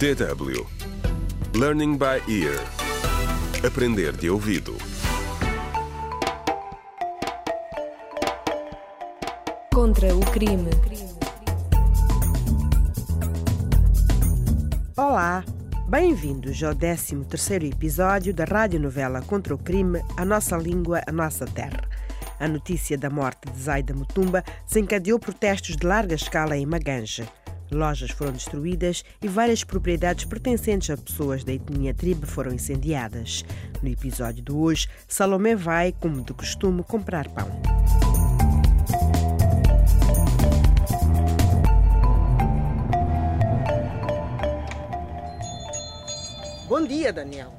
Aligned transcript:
DW 0.00 0.66
Learning 1.54 1.98
by 1.98 2.22
Ear 2.26 2.58
Aprender 3.62 4.16
de 4.16 4.30
ouvido 4.30 4.74
Contra 9.74 10.16
o 10.16 10.20
crime. 10.32 10.70
Olá, 14.96 15.44
bem-vindos 15.86 16.62
ao 16.62 16.74
13º 16.74 17.70
episódio 17.70 18.32
da 18.32 18.44
radionovela 18.44 19.20
Contra 19.20 19.54
o 19.54 19.58
Crime, 19.58 20.00
A 20.16 20.24
Nossa 20.24 20.56
Língua, 20.56 21.02
A 21.06 21.12
Nossa 21.12 21.44
Terra. 21.44 21.86
A 22.38 22.48
notícia 22.48 22.96
da 22.96 23.10
morte 23.10 23.52
de 23.52 23.60
Zaida 23.60 23.92
Mutumba 23.92 24.42
desencadeou 24.66 25.18
protestos 25.18 25.76
de 25.76 25.86
larga 25.86 26.14
escala 26.14 26.56
em 26.56 26.64
Maganja. 26.64 27.28
Lojas 27.70 28.10
foram 28.10 28.32
destruídas 28.32 29.04
e 29.22 29.28
várias 29.28 29.62
propriedades 29.62 30.24
pertencentes 30.24 30.90
a 30.90 30.96
pessoas 30.96 31.44
da 31.44 31.52
etnia 31.52 31.94
tribe 31.94 32.26
foram 32.26 32.52
incendiadas. 32.52 33.44
No 33.80 33.88
episódio 33.88 34.42
de 34.42 34.52
hoje, 34.52 34.88
Salomé 35.06 35.54
vai, 35.54 35.92
como 35.92 36.24
de 36.24 36.34
costume, 36.34 36.82
comprar 36.82 37.28
pão. 37.28 37.48
Bom 46.68 46.86
dia, 46.86 47.12
Daniel. 47.12 47.52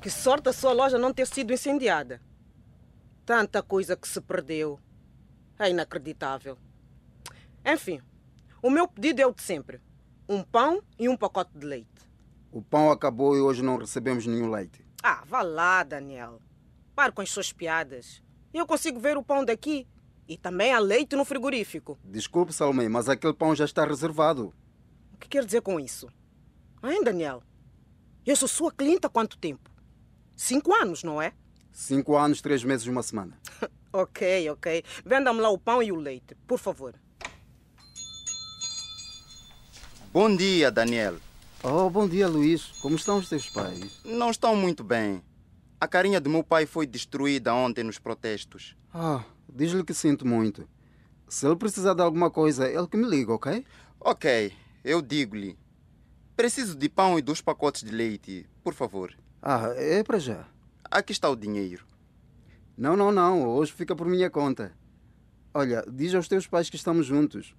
Que 0.00 0.10
sorte 0.10 0.48
a 0.48 0.52
sua 0.52 0.72
loja 0.72 0.98
não 0.98 1.12
ter 1.12 1.26
sido 1.26 1.52
incendiada. 1.52 2.20
Tanta 3.24 3.62
coisa 3.62 3.96
que 3.96 4.08
se 4.08 4.20
perdeu. 4.20 4.80
É 5.58 5.70
inacreditável. 5.70 6.58
Enfim, 7.64 8.00
o 8.62 8.70
meu 8.70 8.86
pedido 8.86 9.20
é 9.20 9.26
o 9.26 9.34
de 9.34 9.42
sempre: 9.42 9.80
um 10.28 10.42
pão 10.42 10.82
e 10.98 11.08
um 11.08 11.16
pacote 11.16 11.50
de 11.58 11.66
leite. 11.66 11.88
O 12.52 12.62
pão 12.62 12.90
acabou 12.90 13.36
e 13.36 13.40
hoje 13.40 13.62
não 13.62 13.76
recebemos 13.76 14.26
nenhum 14.26 14.48
leite. 14.50 14.84
Ah, 15.02 15.24
vá 15.26 15.42
lá, 15.42 15.82
Daniel. 15.82 16.40
Pare 16.94 17.12
com 17.12 17.22
as 17.22 17.30
suas 17.30 17.52
piadas. 17.52 18.22
Eu 18.54 18.66
consigo 18.66 19.00
ver 19.00 19.16
o 19.16 19.22
pão 19.22 19.44
daqui. 19.44 19.86
E 20.28 20.36
também 20.36 20.72
há 20.72 20.78
leite 20.78 21.16
no 21.16 21.24
frigorífico. 21.24 21.98
Desculpe, 22.04 22.52
Salomé, 22.52 22.88
mas 22.88 23.08
aquele 23.08 23.34
pão 23.34 23.54
já 23.54 23.64
está 23.64 23.84
reservado. 23.84 24.54
O 25.12 25.16
que 25.18 25.28
quer 25.28 25.44
dizer 25.44 25.62
com 25.62 25.80
isso? 25.80 26.08
Hein, 26.84 27.02
Daniel? 27.02 27.42
Eu 28.24 28.36
sou 28.36 28.46
sua 28.46 28.70
cliente 28.70 29.06
há 29.06 29.10
quanto 29.10 29.36
tempo? 29.36 29.70
Cinco 30.36 30.72
anos, 30.72 31.02
não 31.02 31.20
é? 31.20 31.32
Cinco 31.72 32.16
anos, 32.16 32.40
três 32.40 32.62
meses 32.62 32.86
e 32.86 32.90
uma 32.90 33.02
semana. 33.02 33.36
Ok, 33.94 34.48
ok. 34.48 34.82
Venda-me 35.04 35.38
lá 35.38 35.50
o 35.50 35.58
pão 35.58 35.82
e 35.82 35.92
o 35.92 35.96
leite, 35.96 36.34
por 36.46 36.58
favor. 36.58 36.94
Bom 40.12 40.36
dia, 40.36 40.70
Daniel. 40.70 41.16
Oh, 41.62 41.88
bom 41.88 42.06
dia, 42.06 42.28
Luís. 42.28 42.66
Como 42.82 42.96
estão 42.96 43.16
os 43.16 43.30
teus 43.30 43.48
pais? 43.48 43.98
Não 44.04 44.30
estão 44.30 44.54
muito 44.54 44.84
bem. 44.84 45.22
A 45.80 45.88
carinha 45.88 46.20
do 46.20 46.28
meu 46.28 46.44
pai 46.44 46.66
foi 46.66 46.86
destruída 46.86 47.54
ontem 47.54 47.82
nos 47.82 47.98
protestos. 47.98 48.76
Ah, 48.92 49.24
diz-lhe 49.50 49.82
que 49.82 49.94
sinto 49.94 50.26
muito. 50.26 50.68
Se 51.26 51.46
ele 51.46 51.56
precisar 51.56 51.94
de 51.94 52.02
alguma 52.02 52.30
coisa, 52.30 52.68
ele 52.68 52.86
que 52.86 52.96
me 52.98 53.08
liga, 53.08 53.32
ok? 53.32 53.64
Ok, 53.98 54.52
eu 54.84 55.00
digo-lhe. 55.00 55.58
Preciso 56.36 56.76
de 56.76 56.90
pão 56.90 57.18
e 57.18 57.22
dois 57.22 57.40
pacotes 57.40 57.82
de 57.82 57.90
leite, 57.90 58.46
por 58.62 58.74
favor. 58.74 59.16
Ah, 59.40 59.72
é 59.76 60.02
para 60.02 60.18
já. 60.18 60.46
Aqui 60.90 61.12
está 61.12 61.30
o 61.30 61.36
dinheiro. 61.36 61.86
Não, 62.76 62.98
não, 62.98 63.10
não. 63.10 63.48
Hoje 63.48 63.72
fica 63.72 63.96
por 63.96 64.06
minha 64.06 64.28
conta. 64.28 64.74
Olha, 65.54 65.82
diz 65.90 66.14
aos 66.14 66.28
teus 66.28 66.46
pais 66.46 66.68
que 66.68 66.76
estamos 66.76 67.06
juntos. 67.06 67.54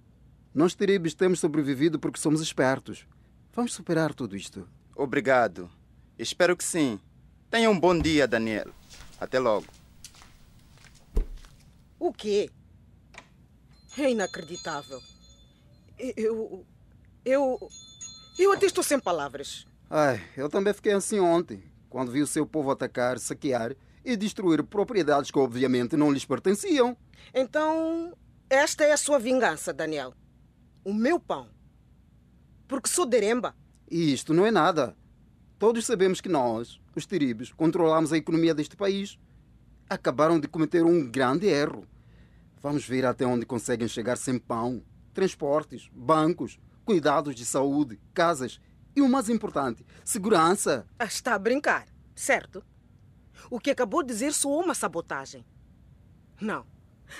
Nós 0.54 0.72
teribes 0.72 1.14
temos 1.14 1.40
sobrevivido 1.40 1.98
porque 1.98 2.20
somos 2.20 2.40
espertos. 2.40 3.08
Vamos 3.52 3.74
superar 3.74 4.14
tudo 4.14 4.36
isto. 4.36 4.68
Obrigado. 4.94 5.68
Espero 6.16 6.56
que 6.56 6.62
sim. 6.62 7.00
Tenha 7.50 7.68
um 7.68 7.78
bom 7.78 7.98
dia, 7.98 8.28
Daniel. 8.28 8.70
Até 9.20 9.40
logo. 9.40 9.66
O 11.98 12.12
quê? 12.12 12.48
É 13.98 14.10
inacreditável. 14.10 15.02
Eu. 15.98 16.64
Eu. 17.24 17.68
Eu 18.38 18.52
até 18.52 18.66
estou 18.66 18.84
sem 18.84 19.00
palavras. 19.00 19.66
Ai, 19.90 20.22
eu 20.36 20.48
também 20.48 20.72
fiquei 20.72 20.92
assim 20.92 21.18
ontem, 21.18 21.62
quando 21.88 22.12
vi 22.12 22.22
o 22.22 22.26
seu 22.26 22.46
povo 22.46 22.70
atacar, 22.70 23.18
saquear 23.18 23.74
e 24.04 24.16
destruir 24.16 24.62
propriedades 24.62 25.30
que 25.30 25.38
obviamente 25.38 25.96
não 25.96 26.12
lhes 26.12 26.24
pertenciam. 26.24 26.96
Então, 27.32 28.16
esta 28.48 28.84
é 28.84 28.92
a 28.92 28.96
sua 28.96 29.18
vingança, 29.18 29.72
Daniel. 29.72 30.14
O 30.84 30.92
meu 30.92 31.18
pão. 31.18 31.48
Porque 32.68 32.88
sou 32.88 33.06
deremba. 33.06 33.54
E 33.90 34.12
isto 34.12 34.34
não 34.34 34.46
é 34.46 34.50
nada. 34.50 34.96
Todos 35.58 35.86
sabemos 35.86 36.20
que 36.20 36.28
nós, 36.28 36.80
os 36.94 37.06
tiribes, 37.06 37.52
controlamos 37.52 38.12
a 38.12 38.16
economia 38.16 38.54
deste 38.54 38.76
país. 38.76 39.18
Acabaram 39.88 40.38
de 40.38 40.48
cometer 40.48 40.84
um 40.84 41.08
grande 41.10 41.46
erro. 41.46 41.86
Vamos 42.60 42.86
ver 42.86 43.04
até 43.04 43.26
onde 43.26 43.46
conseguem 43.46 43.88
chegar 43.88 44.16
sem 44.16 44.38
pão, 44.38 44.82
transportes, 45.12 45.88
bancos, 45.94 46.58
cuidados 46.84 47.34
de 47.34 47.44
saúde, 47.44 48.00
casas 48.12 48.60
e 48.96 49.00
o 49.02 49.08
mais 49.08 49.28
importante, 49.28 49.84
segurança. 50.04 50.86
Ah, 50.98 51.04
Está 51.04 51.34
a 51.34 51.38
brincar, 51.38 51.86
certo? 52.14 52.64
O 53.50 53.58
que 53.58 53.70
acabou 53.70 54.02
de 54.02 54.12
dizer 54.12 54.32
soou 54.32 54.62
uma 54.62 54.74
sabotagem. 54.74 55.44
Não. 56.40 56.64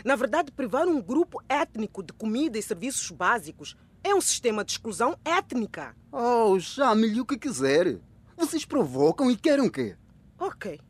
Na 0.05 0.17
verdade, 0.17 0.51
privar 0.53 0.87
um 0.87 1.01
grupo 1.01 1.43
étnico 1.49 2.03
de 2.03 2.13
comida 2.13 2.59
e 2.59 2.63
serviços 2.63 3.11
básicos 3.11 3.77
é 4.03 4.15
um 4.15 4.21
sistema 4.21 4.65
de 4.65 4.73
exclusão 4.73 5.19
étnica. 5.25 5.97
Oh, 6.13 6.59
chame-lhe 6.61 7.21
o 7.21 7.27
que 7.27 7.39
quiser. 7.39 7.99
Vocês 8.37 8.65
provocam 8.65 9.31
e 9.31 9.37
querem 9.37 9.67
o 9.67 9.71
quê? 9.71 9.97
Ok. 10.39 10.81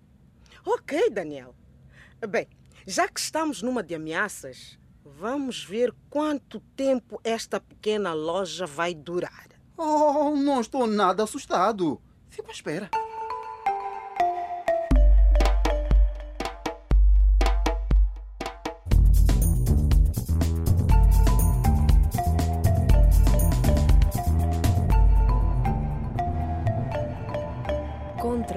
Ok, 0.65 1.11
Daniel. 1.11 1.55
Bem, 2.29 2.49
já 2.87 3.07
que 3.07 3.21
estamos 3.21 3.63
numa 3.63 3.83
de 3.83 3.95
ameaças, 3.95 4.79
vamos 5.05 5.63
ver 5.63 5.95
quanto 6.09 6.61
tempo 6.75 7.21
esta 7.23 7.61
pequena 7.61 8.13
loja 8.15 8.67
vai 8.67 8.95
durar. 8.95 9.49
Oh, 9.77 10.35
não 10.37 10.61
estou 10.61 10.87
nada 10.87 11.23
assustado. 11.25 12.01
Fico 12.31 12.49
à 12.49 12.53
espera. 12.53 12.91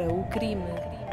o 0.09 0.25
crime. 0.25 1.06